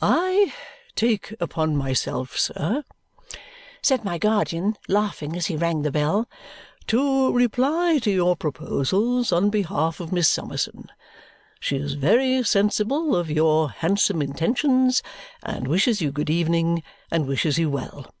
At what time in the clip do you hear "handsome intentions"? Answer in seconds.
13.70-15.02